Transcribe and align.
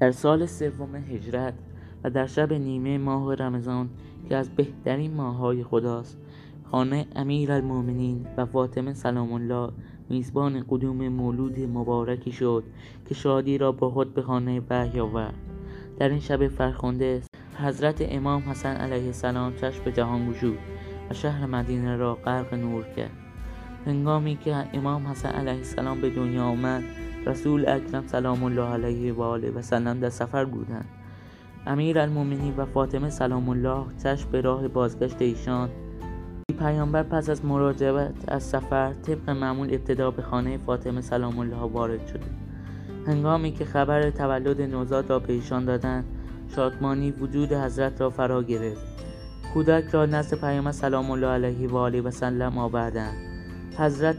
در 0.00 0.10
سال 0.10 0.46
سوم 0.46 0.96
هجرت 0.96 1.54
و 2.04 2.10
در 2.10 2.26
شب 2.26 2.52
نیمه 2.52 2.98
ماه 2.98 3.34
رمضان 3.34 3.88
که 4.28 4.36
از 4.36 4.50
بهترین 4.50 5.14
ماههای 5.14 5.64
خداست 5.64 6.18
خانه 6.70 7.06
امیرالمؤمنین 7.16 8.26
و 8.36 8.46
فاطمه 8.46 8.94
سلام 8.94 9.32
الله 9.32 9.72
میزبان 10.10 10.64
قدوم 10.68 11.08
مولود 11.08 11.60
مبارکی 11.60 12.32
شد 12.32 12.64
که 13.08 13.14
شادی 13.14 13.58
را 13.58 13.72
با 13.72 13.90
خود 13.90 14.14
به 14.14 14.22
خانه 14.22 14.62
وحی 14.70 15.00
آورد. 15.00 15.34
در 15.98 16.08
این 16.08 16.20
شب 16.20 16.48
فرخنده 16.48 17.22
حضرت 17.58 17.96
امام 18.00 18.42
حسن 18.42 18.76
علیه 18.76 19.06
السلام 19.06 19.56
چشم 19.56 19.84
به 19.84 19.92
جهان 19.92 20.30
گشود 20.30 20.58
و 21.10 21.14
شهر 21.14 21.46
مدینه 21.46 21.96
را 21.96 22.14
غرق 22.14 22.54
نور 22.54 22.84
کرد. 22.96 23.10
هنگامی 23.86 24.36
که 24.36 24.54
امام 24.72 25.06
حسن 25.06 25.28
علیه 25.28 25.58
السلام 25.58 26.00
به 26.00 26.10
دنیا 26.10 26.44
آمد 26.44 26.82
رسول 27.26 27.68
اکرم 27.68 28.06
سلام 28.06 28.44
الله 28.44 28.62
علیه 28.62 29.12
و 29.12 29.22
آله 29.22 29.50
و 29.50 29.62
سلم 29.62 30.00
در 30.00 30.08
سفر 30.08 30.44
بودند. 30.44 30.88
امیرالمؤمنین 31.66 32.54
و 32.56 32.64
فاطمه 32.64 33.10
سلام 33.10 33.48
الله 33.48 33.84
چشم 34.02 34.30
به 34.30 34.40
راه 34.40 34.68
بازگشت 34.68 35.22
ایشان. 35.22 35.68
پیامبر 36.58 37.02
پس 37.02 37.30
از 37.30 37.44
مراجعت 37.44 38.14
از 38.28 38.42
سفر 38.42 38.92
طبق 38.92 39.30
معمول 39.30 39.74
ابتدا 39.74 40.10
به 40.10 40.22
خانه 40.22 40.58
فاطمه 40.58 41.00
سلام 41.00 41.38
الله 41.38 41.56
وارد 41.56 42.06
شد 42.06 42.20
هنگامی 43.06 43.52
که 43.52 43.64
خبر 43.64 44.10
تولد 44.10 44.60
نوزاد 44.62 45.10
را 45.10 45.18
به 45.18 45.32
ایشان 45.32 45.64
دادند 45.64 46.04
شادمانی 46.56 47.10
وجود 47.10 47.52
حضرت 47.52 48.00
را 48.00 48.10
فرا 48.10 48.42
گرفت. 48.42 48.86
کودک 49.54 49.84
را 49.92 50.06
نزد 50.06 50.40
پیامبر 50.40 50.72
سلام 50.72 51.10
الله 51.10 51.26
علیه 51.26 51.68
و 51.68 51.76
آله 51.76 52.00
و 52.00 52.10
سلم 52.10 52.58
آوردند. 52.58 53.16
حضرت 53.78 54.16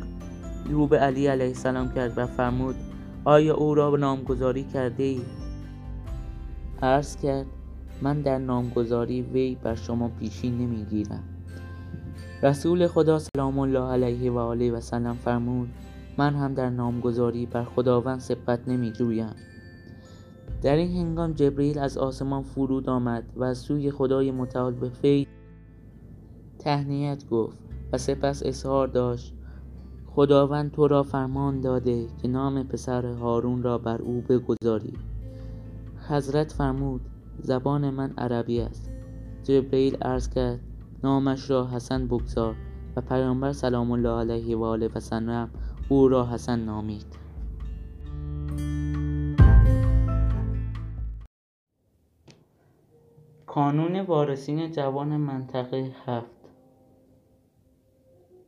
رو 0.70 0.88
به 0.88 0.98
علی 0.98 1.28
علیه 1.28 1.48
السلام 1.48 1.94
کرد 1.94 2.18
و 2.18 2.26
فرمود 2.28 2.76
آیا 3.30 3.56
او 3.56 3.76
را 3.76 3.96
نامگذاری 3.96 4.64
کرده 4.64 5.04
ای؟ 5.04 5.22
عرض 6.82 7.16
کرد 7.16 7.46
من 8.02 8.22
در 8.22 8.38
نامگذاری 8.38 9.22
وی 9.22 9.58
بر 9.64 9.76
شما 9.76 10.10
پیشی 10.20 10.50
نمی‌گیرم 10.50 11.24
رسول 12.44 12.88
خدا 12.88 13.20
سلام 13.20 13.60
الله 13.60 13.92
علیه 13.92 14.32
و 14.32 14.38
آله 14.38 14.72
و 14.72 14.80
سلم 14.80 15.16
فرمود 15.16 15.70
من 16.18 16.36
هم 16.36 16.54
در 16.54 16.70
نامگذاری 16.70 17.46
بر 17.46 17.64
خداوند 17.64 18.20
سبقت 18.20 18.68
نمی 18.68 18.92
جویم 18.92 19.36
در 20.62 20.76
این 20.76 20.98
هنگام 20.98 21.34
جبریل 21.34 21.80
از 21.80 21.98
آسمان 21.98 22.44
فرود 22.44 22.90
آمد 22.90 23.24
و 23.36 23.44
از 23.44 23.58
سوی 23.58 23.92
خدای 23.92 24.32
متعال 24.32 24.74
به 24.74 24.90
فی 24.90 25.28
تهنیت 26.60 27.30
گفت 27.30 27.60
و 27.94 27.98
سپس 27.98 28.42
اظهار 28.46 28.88
داشت 28.88 29.34
خداوند 30.16 30.72
تو 30.72 30.88
را 30.88 31.04
فرمان 31.04 31.62
داده 31.62 32.08
که 32.22 32.28
نام 32.28 32.64
پسر 32.64 33.06
هارون 33.06 33.64
را 33.64 33.78
بر 33.78 34.02
او 34.02 34.22
بگذاری. 34.22 34.94
حضرت 36.10 36.52
فرمود 36.52 37.02
زبان 37.40 37.90
من 37.90 38.14
عربی 38.18 38.62
است. 38.62 38.92
جبریل 39.44 39.96
عرض 40.02 40.30
کرد 40.30 40.60
نامش 41.04 41.50
را 41.50 41.68
حسن 41.68 42.08
بگذار 42.08 42.56
و 42.96 43.02
پیامبر 43.02 43.52
سلام 43.52 43.92
الله 43.92 44.20
علیه 44.20 44.58
و 44.58 44.64
آله 44.64 44.90
و 44.96 45.00
سلم 45.00 45.50
او 45.90 46.08
را 46.08 46.26
حسن 46.26 46.60
نامید. 46.60 47.06
کانون 53.46 54.00
وارثین 54.00 54.72
جوان 54.72 55.08
منطقه 55.08 55.92
هفت 56.06 56.39